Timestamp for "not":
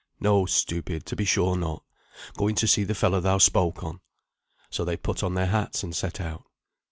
1.55-1.83